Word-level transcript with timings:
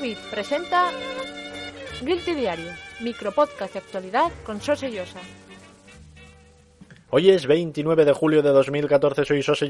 Beat 0.00 0.18
presenta 0.30 0.90
Guilty 2.00 2.34
Diario, 2.34 2.72
micropodcast 3.00 3.74
de 3.74 3.78
actualidad 3.80 4.32
con 4.44 4.60
Sose 4.62 4.90
Llosa. 4.90 5.20
Hoy 7.12 7.28
es 7.30 7.48
29 7.48 8.04
de 8.04 8.12
julio 8.12 8.40
de 8.40 8.50
2014, 8.50 9.24
soy 9.24 9.42
Sose 9.42 9.68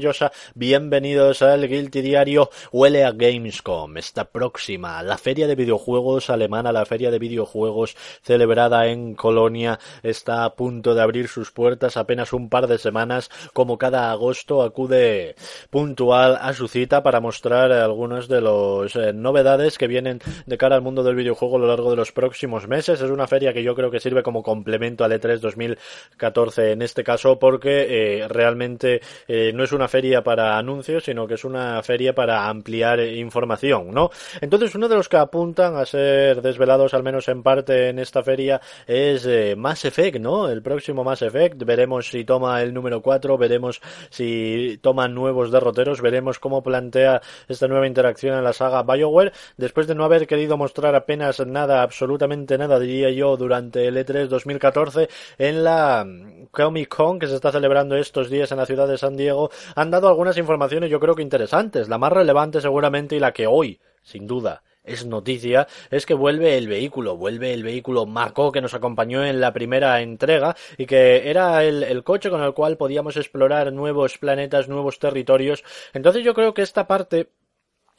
bienvenidos 0.53 1.41
al 1.41 1.67
Guilty 1.67 2.01
Diario. 2.01 2.51
Huele 2.71 3.03
a 3.03 3.13
Gamescom, 3.13 3.97
está 3.97 4.25
próxima, 4.25 5.01
la 5.01 5.17
feria 5.17 5.47
de 5.47 5.55
videojuegos 5.55 6.29
alemana, 6.29 6.71
la 6.71 6.85
feria 6.85 7.09
de 7.09 7.17
videojuegos 7.17 7.97
celebrada 8.21 8.85
en 8.89 9.15
Colonia, 9.15 9.79
está 10.03 10.43
a 10.45 10.53
punto 10.53 10.93
de 10.93 11.01
abrir 11.01 11.29
sus 11.29 11.49
puertas 11.49 11.97
apenas 11.97 12.31
un 12.31 12.47
par 12.47 12.67
de 12.67 12.77
semanas, 12.77 13.31
como 13.53 13.79
cada 13.79 14.11
agosto 14.11 14.61
acude 14.61 15.33
puntual 15.71 16.37
a 16.39 16.53
su 16.53 16.67
cita 16.67 17.01
para 17.01 17.21
mostrar 17.21 17.71
algunas 17.71 18.27
de 18.27 18.41
las 18.41 18.95
eh, 18.95 19.13
novedades 19.13 19.79
que 19.79 19.87
vienen 19.87 20.19
de 20.45 20.57
cara 20.59 20.75
al 20.75 20.83
mundo 20.83 21.01
del 21.01 21.15
videojuego 21.15 21.55
a 21.55 21.59
lo 21.61 21.67
largo 21.67 21.89
de 21.89 21.95
los 21.95 22.11
próximos 22.11 22.67
meses. 22.67 23.01
Es 23.01 23.09
una 23.09 23.25
feria 23.25 23.51
que 23.51 23.63
yo 23.63 23.73
creo 23.73 23.89
que 23.89 23.99
sirve 23.99 24.21
como 24.21 24.43
complemento 24.43 25.03
al 25.03 25.13
E3 25.13 25.39
2014 25.39 26.73
en 26.73 26.83
este 26.83 27.03
caso 27.03 27.30
porque 27.39 28.21
eh, 28.21 28.27
realmente 28.27 29.01
eh, 29.27 29.51
no 29.53 29.63
es 29.63 29.71
una 29.71 29.87
feria 29.87 30.23
para 30.23 30.57
anuncios, 30.57 31.03
sino 31.03 31.27
que 31.27 31.35
es 31.35 31.45
una 31.45 31.81
feria 31.83 32.13
para 32.13 32.47
ampliar 32.47 32.99
información, 32.99 33.91
¿no? 33.91 34.09
Entonces, 34.39 34.73
uno 34.75 34.87
de 34.87 34.95
los 34.95 35.09
que 35.09 35.17
apuntan 35.17 35.75
a 35.75 35.85
ser 35.85 36.41
desvelados, 36.41 36.93
al 36.93 37.03
menos 37.03 37.27
en 37.27 37.43
parte, 37.43 37.89
en 37.89 37.99
esta 37.99 38.23
feria 38.23 38.61
es 38.87 39.25
eh, 39.25 39.55
Mass 39.55 39.85
Effect, 39.85 40.19
¿no? 40.19 40.49
El 40.49 40.61
próximo 40.61 41.03
Mass 41.03 41.21
Effect. 41.21 41.63
Veremos 41.63 42.09
si 42.09 42.23
toma 42.23 42.61
el 42.61 42.73
número 42.73 43.01
4, 43.01 43.37
veremos 43.37 43.81
si 44.09 44.79
toma 44.81 45.07
nuevos 45.07 45.51
derroteros, 45.51 46.01
veremos 46.01 46.39
cómo 46.39 46.61
plantea 46.63 47.21
esta 47.47 47.67
nueva 47.67 47.87
interacción 47.87 48.37
en 48.37 48.43
la 48.43 48.53
saga 48.53 48.83
BioWare, 48.83 49.31
después 49.57 49.87
de 49.87 49.95
no 49.95 50.03
haber 50.03 50.27
querido 50.27 50.57
mostrar 50.57 50.95
apenas 50.95 51.45
nada, 51.45 51.81
absolutamente 51.81 52.57
nada, 52.57 52.79
diría 52.79 53.09
yo, 53.11 53.37
durante 53.37 53.87
el 53.87 53.97
E3 53.97 54.27
2014 54.27 55.09
en 55.37 55.63
la 55.63 56.05
Comic 56.51 56.89
Con 56.89 57.19
que 57.21 57.27
se 57.27 57.35
está 57.35 57.51
celebrando 57.51 57.95
estos 57.95 58.29
días 58.29 58.51
en 58.51 58.57
la 58.57 58.65
ciudad 58.65 58.87
de 58.87 58.97
San 58.97 59.15
Diego 59.15 59.51
han 59.75 59.91
dado 59.91 60.09
algunas 60.09 60.37
informaciones 60.37 60.89
yo 60.89 60.99
creo 60.99 61.15
que 61.15 61.21
interesantes. 61.21 61.87
La 61.87 61.99
más 61.99 62.11
relevante 62.11 62.59
seguramente 62.59 63.15
y 63.15 63.19
la 63.19 63.31
que 63.31 63.47
hoy, 63.47 63.79
sin 64.01 64.25
duda, 64.25 64.63
es 64.83 65.05
noticia 65.05 65.67
es 65.91 66.07
que 66.07 66.15
vuelve 66.15 66.57
el 66.57 66.67
vehículo, 66.67 67.15
vuelve 67.15 67.53
el 67.53 67.61
vehículo 67.63 68.07
Mako 68.07 68.51
que 68.51 68.61
nos 68.61 68.73
acompañó 68.73 69.23
en 69.23 69.39
la 69.39 69.53
primera 69.53 70.01
entrega 70.01 70.55
y 70.77 70.87
que 70.87 71.29
era 71.29 71.63
el, 71.63 71.83
el, 71.83 72.03
coche 72.03 72.31
con 72.31 72.41
el 72.41 72.53
cual 72.53 72.77
podíamos 72.77 73.15
explorar 73.15 73.71
nuevos 73.71 74.17
planetas, 74.17 74.67
nuevos 74.67 74.97
territorios. 74.97 75.63
Entonces 75.93 76.23
yo 76.23 76.33
creo 76.33 76.55
que 76.55 76.63
esta 76.63 76.87
parte 76.87 77.29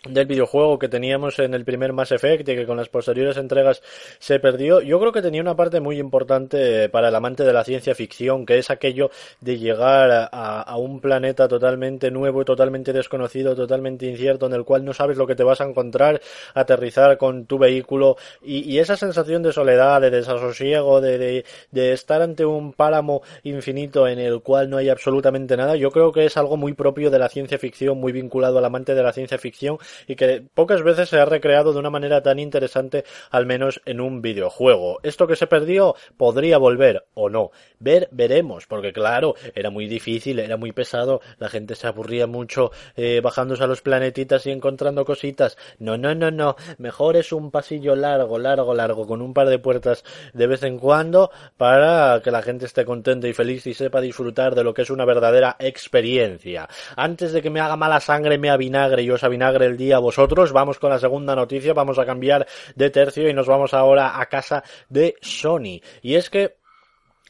del 0.08 0.26
videojuego 0.26 0.80
que 0.80 0.88
teníamos 0.88 1.38
en 1.38 1.54
el 1.54 1.64
primer 1.64 1.92
Mass 1.92 2.10
Effect 2.10 2.48
y 2.48 2.56
que 2.56 2.66
con 2.66 2.76
las 2.76 2.88
posteriores 2.88 3.36
entregas 3.36 3.82
se 4.18 4.40
perdió, 4.40 4.80
yo 4.80 4.98
creo 4.98 5.12
que 5.12 5.22
tenía 5.22 5.40
una 5.40 5.54
parte 5.54 5.80
muy 5.80 6.00
importante 6.00 6.88
para 6.88 7.08
el 7.08 7.14
amante 7.14 7.44
de 7.44 7.52
la 7.52 7.62
ciencia 7.62 7.94
ficción, 7.94 8.44
que 8.44 8.58
es 8.58 8.70
aquello 8.70 9.10
de 9.40 9.58
llegar 9.58 10.28
a, 10.32 10.76
un 10.76 11.00
planeta 11.00 11.46
totalmente 11.46 12.10
nuevo, 12.10 12.44
totalmente 12.44 12.92
desconocido, 12.92 13.54
totalmente 13.54 14.06
incierto, 14.06 14.46
en 14.46 14.54
el 14.54 14.64
cual 14.64 14.84
no 14.84 14.92
sabes 14.92 15.16
lo 15.16 15.26
que 15.26 15.36
te 15.36 15.44
vas 15.44 15.60
a 15.60 15.64
encontrar, 15.64 16.20
aterrizar 16.54 17.16
con 17.16 17.46
tu 17.46 17.58
vehículo. 17.58 18.16
Y, 18.42 18.78
esa 18.78 18.96
sensación 18.96 19.44
de 19.44 19.52
soledad, 19.52 20.00
de 20.00 20.10
desasosiego, 20.10 21.00
de, 21.00 21.18
de, 21.18 21.44
de 21.70 21.92
estar 21.92 22.20
ante 22.22 22.44
un 22.44 22.72
páramo 22.72 23.22
infinito 23.44 24.08
en 24.08 24.18
el 24.18 24.40
cual 24.42 24.68
no 24.68 24.78
hay 24.78 24.88
absolutamente 24.88 25.56
nada, 25.56 25.76
yo 25.76 25.92
creo 25.92 26.10
que 26.10 26.24
es 26.24 26.36
algo 26.36 26.56
muy 26.56 26.72
propio 26.72 27.10
de 27.10 27.20
la 27.20 27.28
ciencia 27.28 27.58
ficción, 27.58 27.98
muy 27.98 28.10
vinculado 28.10 28.58
al 28.58 28.64
amante 28.64 28.96
de 28.96 29.02
la 29.04 29.12
ciencia 29.12 29.38
ficción 29.38 29.78
y 30.06 30.16
que 30.16 30.44
pocas 30.54 30.82
veces 30.82 31.08
se 31.08 31.18
ha 31.18 31.24
recreado 31.24 31.72
de 31.72 31.78
una 31.78 31.90
manera 31.90 32.22
tan 32.22 32.38
interesante, 32.38 33.04
al 33.30 33.46
menos 33.46 33.80
en 33.84 34.00
un 34.00 34.22
videojuego. 34.22 35.00
Esto 35.02 35.26
que 35.26 35.36
se 35.36 35.46
perdió 35.46 35.94
podría 36.16 36.58
volver 36.58 37.06
o 37.14 37.28
no. 37.28 37.50
Ver, 37.78 38.08
veremos, 38.12 38.66
porque 38.66 38.92
claro, 38.92 39.34
era 39.54 39.70
muy 39.70 39.86
difícil, 39.86 40.38
era 40.38 40.56
muy 40.56 40.72
pesado, 40.72 41.20
la 41.38 41.48
gente 41.48 41.74
se 41.74 41.86
aburría 41.86 42.26
mucho 42.26 42.70
eh, 42.96 43.20
bajándose 43.22 43.64
a 43.64 43.66
los 43.66 43.82
planetitas 43.82 44.46
y 44.46 44.50
encontrando 44.50 45.04
cositas. 45.04 45.56
No, 45.78 45.96
no, 45.96 46.14
no, 46.14 46.30
no, 46.30 46.56
mejor 46.78 47.16
es 47.16 47.32
un 47.32 47.50
pasillo 47.50 47.96
largo, 47.96 48.38
largo, 48.38 48.74
largo, 48.74 49.06
con 49.06 49.22
un 49.22 49.34
par 49.34 49.48
de 49.48 49.58
puertas 49.58 50.04
de 50.32 50.46
vez 50.46 50.62
en 50.62 50.78
cuando 50.78 51.30
para 51.56 52.20
que 52.22 52.30
la 52.30 52.42
gente 52.42 52.66
esté 52.66 52.84
contenta 52.84 53.28
y 53.28 53.32
feliz 53.32 53.66
y 53.66 53.74
sepa 53.74 54.00
disfrutar 54.00 54.54
de 54.54 54.64
lo 54.64 54.74
que 54.74 54.82
es 54.82 54.90
una 54.90 55.04
verdadera 55.04 55.56
experiencia. 55.58 56.68
Antes 56.96 57.32
de 57.32 57.42
que 57.42 57.50
me 57.50 57.60
haga 57.60 57.76
mala 57.76 58.00
sangre, 58.00 58.38
me 58.38 58.50
avinagre 58.50 59.02
y 59.02 59.10
os 59.10 59.24
avinagre 59.24 59.66
el 59.66 59.76
día 59.82 59.98
vosotros, 59.98 60.52
vamos 60.52 60.78
con 60.78 60.90
la 60.90 60.98
segunda 60.98 61.34
noticia, 61.34 61.74
vamos 61.74 61.98
a 61.98 62.06
cambiar 62.06 62.46
de 62.74 62.90
tercio 62.90 63.28
y 63.28 63.34
nos 63.34 63.46
vamos 63.46 63.74
ahora 63.74 64.20
a 64.20 64.26
casa 64.26 64.62
de 64.88 65.16
Sony. 65.20 65.80
Y 66.02 66.14
es 66.14 66.30
que 66.30 66.61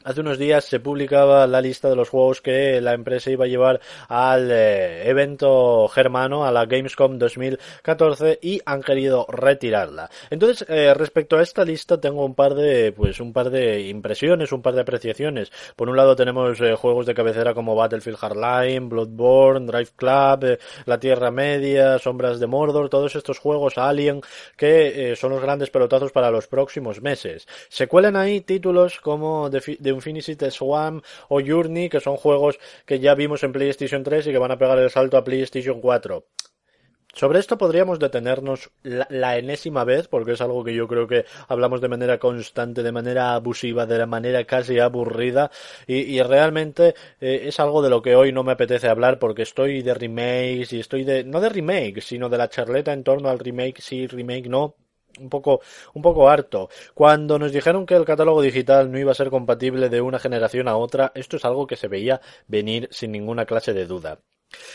Hace 0.03 0.21
unos 0.21 0.37
días 0.37 0.65
se 0.65 0.79
publicaba 0.79 1.47
la 1.47 1.61
lista 1.61 1.89
de 1.89 1.95
los 1.95 2.09
juegos 2.09 2.41
que 2.41 2.81
la 2.81 2.93
empresa 2.93 3.31
iba 3.31 3.45
a 3.45 3.47
llevar 3.47 3.79
al 4.07 4.49
eh, 4.51 5.07
evento 5.09 5.87
germano, 5.87 6.45
a 6.45 6.51
la 6.51 6.65
Gamescom 6.65 7.17
2014, 7.17 8.39
y 8.41 8.61
han 8.65 8.81
querido 8.81 9.25
retirarla. 9.29 10.09
Entonces, 10.29 10.67
eh, 10.69 10.93
respecto 10.93 11.37
a 11.37 11.41
esta 11.41 11.63
lista, 11.63 11.99
tengo 11.99 12.25
un 12.25 12.35
par 12.35 12.53
de, 12.53 12.91
pues, 12.91 13.19
un 13.19 13.33
par 13.33 13.49
de 13.49 13.87
impresiones, 13.87 14.51
un 14.51 14.61
par 14.61 14.73
de 14.75 14.81
apreciaciones. 14.81 15.51
Por 15.75 15.89
un 15.89 15.95
lado, 15.95 16.15
tenemos 16.15 16.59
eh, 16.61 16.75
juegos 16.75 17.05
de 17.05 17.13
cabecera 17.13 17.53
como 17.53 17.75
Battlefield 17.75 18.17
Hardline, 18.17 18.89
Bloodborne, 18.89 19.67
Drive 19.67 19.91
Club, 19.95 20.43
eh, 20.45 20.59
La 20.85 20.99
Tierra 20.99 21.31
Media, 21.31 21.99
Sombras 21.99 22.39
de 22.39 22.47
Mordor, 22.47 22.89
todos 22.89 23.15
estos 23.15 23.39
juegos 23.39 23.77
Alien, 23.77 24.21
que 24.57 25.11
eh, 25.11 25.15
son 25.15 25.31
los 25.31 25.41
grandes 25.41 25.69
pelotazos 25.69 26.11
para 26.11 26.31
los 26.31 26.47
próximos 26.47 27.01
meses. 27.01 27.47
Se 27.69 27.87
cuelan 27.87 28.15
ahí 28.15 28.41
títulos 28.41 28.99
como 28.99 29.49
Infinity 29.93 30.35
Swarm 30.51 31.01
o 31.29 31.41
Journey, 31.41 31.89
que 31.89 31.99
son 31.99 32.17
juegos 32.17 32.59
que 32.85 32.99
ya 32.99 33.15
vimos 33.15 33.43
en 33.43 33.51
PlayStation 33.51 34.03
3 34.03 34.27
y 34.27 34.31
que 34.31 34.37
van 34.37 34.51
a 34.51 34.57
pegar 34.57 34.77
el 34.79 34.89
salto 34.89 35.17
a 35.17 35.23
PlayStation 35.23 35.81
4. 35.81 36.25
Sobre 37.15 37.37
esto 37.37 37.59
podríamos 37.59 37.99
detenernos 37.99 38.71
la, 38.81 39.05
la, 39.11 39.37
enésima 39.37 39.83
vez, 39.83 40.07
porque 40.07 40.31
es 40.31 40.41
algo 40.41 40.63
que 40.63 40.73
yo 40.73 40.87
creo 40.87 41.05
que 41.07 41.25
hablamos 41.47 41.79
de 41.79 41.87
manera 41.87 42.17
constante, 42.17 42.81
de 42.81 42.91
manera 42.91 43.35
abusiva, 43.35 43.85
de 43.85 44.03
manera 44.07 44.45
casi 44.45 44.79
aburrida, 44.79 45.51
y, 45.85 45.97
y 45.97 46.23
realmente 46.23 46.95
eh, 47.21 47.43
es 47.45 47.59
algo 47.59 47.83
de 47.83 47.91
lo 47.91 48.01
que 48.01 48.15
hoy 48.15 48.31
no 48.31 48.43
me 48.43 48.53
apetece 48.53 48.87
hablar, 48.87 49.19
porque 49.19 49.43
estoy 49.43 49.83
de 49.83 49.93
remakes 49.93 50.73
y 50.73 50.79
estoy 50.79 51.03
de, 51.03 51.23
no 51.23 51.39
de 51.39 51.49
remakes, 51.49 52.05
sino 52.05 52.29
de 52.29 52.39
la 52.39 52.49
charleta 52.49 52.93
en 52.93 53.03
torno 53.03 53.29
al 53.29 53.37
remake, 53.37 53.79
sí, 53.79 54.07
remake, 54.07 54.49
no, 54.49 54.75
un 55.19 55.29
poco, 55.29 55.61
un 55.93 56.01
poco 56.01 56.29
harto. 56.29 56.69
Cuando 56.93 57.39
nos 57.39 57.51
dijeron 57.51 57.85
que 57.85 57.95
el 57.95 58.05
catálogo 58.05 58.41
digital 58.41 58.91
no 58.91 58.99
iba 58.99 59.11
a 59.11 59.15
ser 59.15 59.29
compatible 59.29 59.89
de 59.89 60.01
una 60.01 60.19
generación 60.19 60.67
a 60.67 60.77
otra, 60.77 61.11
esto 61.15 61.37
es 61.37 61.45
algo 61.45 61.67
que 61.67 61.75
se 61.75 61.87
veía 61.87 62.21
venir 62.47 62.87
sin 62.91 63.11
ninguna 63.11 63.45
clase 63.45 63.73
de 63.73 63.85
duda. 63.85 64.19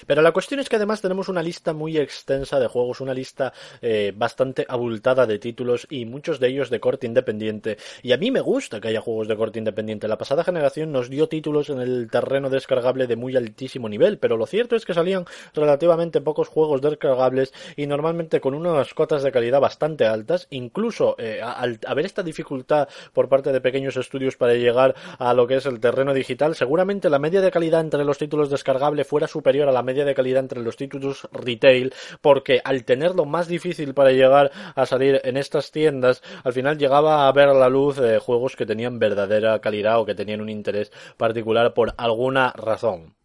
Pero 0.06 0.22
la 0.22 0.32
cuestión 0.32 0.60
es 0.60 0.68
que 0.68 0.76
además 0.76 1.00
tenemos 1.00 1.28
una 1.28 1.42
lista 1.42 1.72
muy 1.72 1.98
extensa 1.98 2.58
de 2.58 2.66
juegos, 2.66 3.00
una 3.00 3.14
lista 3.14 3.52
eh, 3.80 4.12
bastante 4.14 4.66
abultada 4.68 5.26
de 5.26 5.38
títulos 5.38 5.86
y 5.90 6.04
muchos 6.04 6.40
de 6.40 6.48
ellos 6.48 6.70
de 6.70 6.80
corte 6.80 7.06
independiente. 7.06 7.78
Y 8.02 8.12
a 8.12 8.16
mí 8.16 8.30
me 8.30 8.40
gusta 8.40 8.80
que 8.80 8.88
haya 8.88 9.00
juegos 9.00 9.28
de 9.28 9.36
corte 9.36 9.58
independiente. 9.58 10.08
La 10.08 10.18
pasada 10.18 10.44
generación 10.44 10.92
nos 10.92 11.10
dio 11.10 11.28
títulos 11.28 11.70
en 11.70 11.80
el 11.80 12.10
terreno 12.10 12.50
descargable 12.50 13.06
de 13.06 13.16
muy 13.16 13.36
altísimo 13.36 13.88
nivel, 13.88 14.18
pero 14.18 14.36
lo 14.36 14.46
cierto 14.46 14.76
es 14.76 14.84
que 14.84 14.94
salían 14.94 15.24
relativamente 15.54 16.20
pocos 16.20 16.48
juegos 16.48 16.80
descargables 16.80 17.52
y 17.76 17.86
normalmente 17.86 18.40
con 18.40 18.54
unas 18.54 18.94
cotas 18.94 19.22
de 19.22 19.32
calidad 19.32 19.60
bastante 19.60 20.06
altas. 20.06 20.46
Incluso 20.50 21.16
eh, 21.18 21.40
al 21.42 21.78
haber 21.86 22.06
esta 22.06 22.22
dificultad 22.22 22.88
por 23.12 23.28
parte 23.28 23.52
de 23.52 23.60
pequeños 23.60 23.96
estudios 23.96 24.36
para 24.36 24.54
llegar 24.54 24.94
a 25.18 25.34
lo 25.34 25.46
que 25.46 25.56
es 25.56 25.66
el 25.66 25.80
terreno 25.80 26.14
digital, 26.14 26.54
seguramente 26.54 27.10
la 27.10 27.18
media 27.18 27.40
de 27.40 27.50
calidad 27.50 27.80
entre 27.80 28.04
los 28.04 28.18
títulos 28.18 28.50
descargables 28.50 29.06
fuera 29.06 29.26
superior 29.26 29.67
a 29.68 29.72
la 29.72 29.82
media 29.82 30.04
de 30.04 30.14
calidad 30.14 30.40
entre 30.40 30.62
los 30.62 30.76
títulos 30.76 31.28
retail, 31.32 31.92
porque 32.20 32.60
al 32.64 32.84
tenerlo 32.84 33.24
más 33.24 33.48
difícil 33.48 33.94
para 33.94 34.12
llegar 34.12 34.50
a 34.74 34.86
salir 34.86 35.20
en 35.24 35.36
estas 35.36 35.70
tiendas, 35.70 36.22
al 36.44 36.52
final 36.52 36.78
llegaba 36.78 37.28
a 37.28 37.32
ver 37.32 37.48
a 37.48 37.54
la 37.54 37.68
luz 37.68 37.98
eh, 37.98 38.18
juegos 38.18 38.56
que 38.56 38.66
tenían 38.66 38.98
verdadera 38.98 39.60
calidad 39.60 40.00
o 40.00 40.06
que 40.06 40.14
tenían 40.14 40.40
un 40.40 40.48
interés 40.48 40.92
particular 41.16 41.74
por 41.74 41.94
alguna 41.96 42.52
razón. 42.56 43.17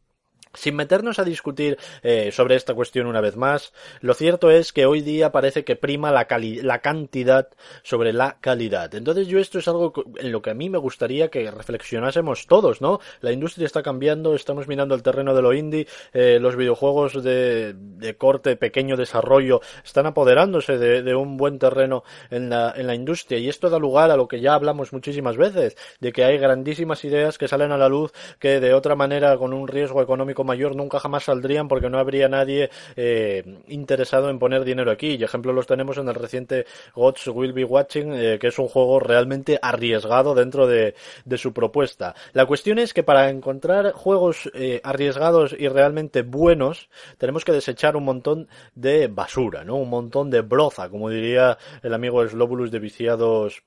Sin 0.53 0.75
meternos 0.75 1.19
a 1.19 1.23
discutir 1.23 1.77
eh, 2.03 2.31
sobre 2.31 2.55
esta 2.55 2.73
cuestión 2.73 3.07
una 3.07 3.21
vez 3.21 3.35
más, 3.35 3.73
lo 4.01 4.13
cierto 4.13 4.51
es 4.51 4.71
que 4.71 4.85
hoy 4.85 5.01
día 5.01 5.31
parece 5.31 5.63
que 5.63 5.75
prima 5.75 6.11
la, 6.11 6.27
la 6.61 6.79
cantidad 6.79 7.49
sobre 7.81 8.13
la 8.13 8.37
calidad. 8.39 8.93
Entonces 8.93 9.27
yo 9.27 9.39
esto 9.39 9.59
es 9.59 9.67
algo 9.67 9.93
en 10.17 10.31
lo 10.31 10.41
que 10.41 10.51
a 10.51 10.53
mí 10.53 10.69
me 10.69 10.77
gustaría 10.77 11.29
que 11.29 11.49
reflexionásemos 11.49 12.45
todos, 12.45 12.81
¿no? 12.81 12.99
La 13.21 13.31
industria 13.31 13.65
está 13.65 13.81
cambiando, 13.81 14.35
estamos 14.35 14.67
mirando 14.67 14.93
el 14.93 15.01
terreno 15.01 15.33
de 15.33 15.41
lo 15.41 15.53
indie, 15.53 15.87
eh, 16.13 16.37
los 16.39 16.55
videojuegos 16.55 17.23
de, 17.23 18.15
corte, 18.17 18.55
pequeño 18.55 18.95
desarrollo, 18.95 19.61
están 19.83 20.05
apoderándose 20.05 20.77
de, 20.77 21.15
un 21.15 21.37
buen 21.37 21.57
terreno 21.59 22.03
en 22.29 22.49
la 22.49 22.95
industria 22.95 23.39
y 23.39 23.49
esto 23.49 23.69
da 23.69 23.79
lugar 23.79 24.11
a 24.11 24.17
lo 24.17 24.27
que 24.27 24.39
ya 24.39 24.53
hablamos 24.53 24.93
muchísimas 24.93 25.37
veces, 25.37 25.75
de 25.99 26.11
que 26.11 26.23
hay 26.23 26.37
grandísimas 26.37 27.03
ideas 27.05 27.37
que 27.37 27.47
salen 27.47 27.71
a 27.71 27.77
la 27.77 27.89
luz 27.89 28.11
que 28.39 28.59
de 28.59 28.73
otra 28.73 28.95
manera 28.95 29.37
con 29.37 29.53
un 29.53 29.67
riesgo 29.67 30.01
económico 30.01 30.42
mayor 30.43 30.75
nunca 30.75 30.99
jamás 30.99 31.25
saldrían 31.25 31.67
porque 31.67 31.89
no 31.89 31.99
habría 31.99 32.27
nadie 32.29 32.69
eh, 32.95 33.43
interesado 33.67 34.29
en 34.29 34.39
poner 34.39 34.63
dinero 34.63 34.91
aquí. 34.91 35.15
Y 35.15 35.23
ejemplos 35.23 35.55
los 35.55 35.67
tenemos 35.67 35.97
en 35.97 36.07
el 36.07 36.15
reciente 36.15 36.65
Gods 36.95 37.27
Will 37.27 37.53
Be 37.53 37.65
Watching, 37.65 38.13
eh, 38.13 38.37
que 38.39 38.47
es 38.47 38.59
un 38.59 38.67
juego 38.67 38.99
realmente 38.99 39.59
arriesgado 39.61 40.35
dentro 40.35 40.67
de, 40.67 40.95
su 41.37 41.51
propuesta. 41.51 42.15
La 42.33 42.45
cuestión 42.45 42.79
es 42.79 42.93
que 42.93 43.03
para 43.03 43.29
encontrar 43.29 43.91
juegos 43.91 44.49
eh, 44.53 44.79
arriesgados 44.83 45.55
y 45.57 45.67
realmente 45.67 46.21
buenos, 46.21 46.89
tenemos 47.17 47.43
que 47.43 47.51
desechar 47.51 47.95
un 47.95 48.05
montón 48.05 48.47
de 48.75 49.07
basura, 49.07 49.63
¿no? 49.63 49.75
Un 49.75 49.89
montón 49.89 50.29
de 50.29 50.41
broza, 50.41 50.89
como 50.89 51.09
diría 51.09 51.57
el 51.81 51.93
amigo 51.93 52.25
Slobulus 52.27 52.71
de 52.71 52.79
Viciados 52.79 53.63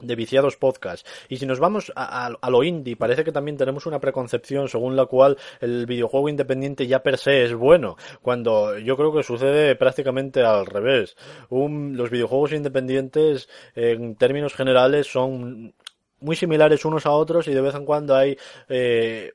de 0.00 0.16
viciados 0.16 0.56
podcast. 0.56 1.06
Y 1.28 1.36
si 1.36 1.46
nos 1.46 1.60
vamos 1.60 1.92
a, 1.96 2.30
lo 2.50 2.62
indie, 2.62 2.96
parece 2.96 3.24
que 3.24 3.32
también 3.32 3.56
tenemos 3.56 3.86
una 3.86 4.00
preconcepción 4.00 4.68
según 4.68 4.96
la 4.96 5.06
cual 5.06 5.36
el 5.60 5.86
videojuego 5.86 6.28
independiente 6.28 6.86
ya 6.86 7.02
per 7.02 7.18
se 7.18 7.44
es 7.44 7.54
bueno, 7.54 7.96
cuando 8.22 8.78
yo 8.78 8.96
creo 8.96 9.12
que 9.12 9.22
sucede 9.22 9.74
prácticamente 9.76 10.42
al 10.42 10.66
revés. 10.66 11.16
los 11.50 12.10
videojuegos 12.10 12.52
independientes, 12.52 13.48
en 13.74 14.16
términos 14.16 14.54
generales, 14.54 15.06
son 15.06 15.74
muy 16.20 16.36
similares 16.36 16.84
unos 16.84 17.06
a 17.06 17.12
otros 17.12 17.48
y 17.48 17.54
de 17.54 17.60
vez 17.60 17.74
en 17.74 17.84
cuando 17.84 18.14
hay 18.14 18.36
eh, 18.68 19.32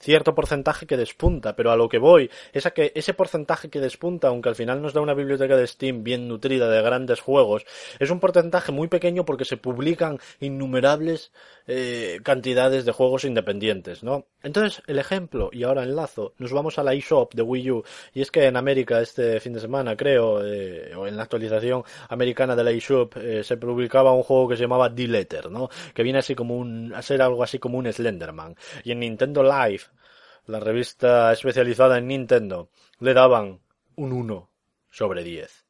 cierto 0.00 0.34
porcentaje 0.34 0.86
que 0.86 0.96
despunta, 0.96 1.56
pero 1.56 1.70
a 1.70 1.76
lo 1.76 1.88
que 1.88 1.98
voy 1.98 2.30
es 2.52 2.66
a 2.66 2.70
que 2.72 2.92
ese 2.94 3.14
porcentaje 3.14 3.70
que 3.70 3.80
despunta, 3.80 4.28
aunque 4.28 4.48
al 4.48 4.56
final 4.56 4.82
nos 4.82 4.92
da 4.92 5.00
una 5.00 5.14
biblioteca 5.14 5.56
de 5.56 5.66
Steam 5.66 6.04
bien 6.04 6.28
nutrida 6.28 6.68
de 6.68 6.82
grandes 6.82 7.20
juegos, 7.20 7.64
es 7.98 8.10
un 8.10 8.20
porcentaje 8.20 8.72
muy 8.72 8.88
pequeño 8.88 9.24
porque 9.24 9.44
se 9.44 9.56
publican 9.56 10.18
innumerables 10.40 11.32
eh, 11.66 12.20
cantidades 12.22 12.84
de 12.84 12.92
juegos 12.92 13.24
independientes, 13.24 14.02
¿no? 14.02 14.26
Entonces, 14.42 14.82
el 14.86 14.98
ejemplo, 14.98 15.50
y 15.52 15.64
ahora 15.64 15.82
enlazo, 15.82 16.32
nos 16.38 16.52
vamos 16.52 16.78
a 16.78 16.82
la 16.82 16.94
eShop 16.94 17.34
de 17.34 17.42
Wii 17.42 17.70
U, 17.70 17.84
y 18.14 18.22
es 18.22 18.30
que 18.30 18.46
en 18.46 18.56
América 18.56 19.00
este 19.00 19.38
fin 19.40 19.52
de 19.52 19.60
semana, 19.60 19.96
creo, 19.96 20.42
eh, 20.44 20.94
o 20.96 21.06
en 21.06 21.16
la 21.16 21.24
actualización 21.24 21.82
americana 22.08 22.56
de 22.56 22.64
la 22.64 22.70
eShop, 22.70 23.16
eh, 23.18 23.44
se 23.44 23.56
publicaba 23.58 24.12
un 24.12 24.22
juego 24.22 24.48
que 24.48 24.56
se 24.56 24.62
llamaba 24.62 24.88
D-Letter, 24.88 25.50
¿no? 25.50 25.68
Que 25.92 26.02
viene 26.02 26.20
así 26.20 26.34
como 26.34 26.56
un, 26.56 26.94
a 26.94 27.02
ser 27.02 27.20
algo 27.20 27.42
así 27.42 27.58
como 27.58 27.78
un 27.78 27.92
Slenderman. 27.92 28.56
Y 28.84 28.92
en 28.92 29.00
Nintendo 29.00 29.42
Live, 29.42 29.82
la 30.48 30.60
revista 30.60 31.30
especializada 31.30 31.98
en 31.98 32.06
Nintendo, 32.08 32.70
le 33.00 33.12
daban 33.12 33.60
un 33.96 34.12
1 34.12 34.50
sobre 34.88 35.22
10. 35.22 35.66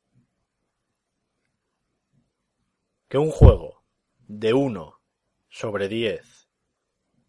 Que 3.08 3.18
un 3.18 3.32
juego 3.32 3.82
de 4.28 4.54
1 4.54 5.00
sobre 5.48 5.88
10 5.88 6.48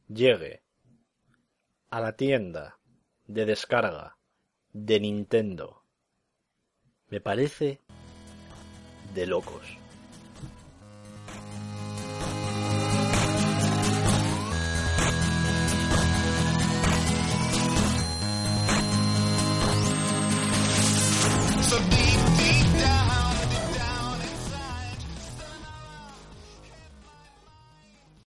llegue 0.10 0.62
a 1.90 2.00
la 2.00 2.16
tienda 2.16 2.78
de 3.26 3.46
descarga 3.46 4.18
de 4.72 5.00
Nintendo 5.00 5.84
me 7.08 7.20
parece 7.20 7.82
de 9.16 9.26
locos. 9.26 9.89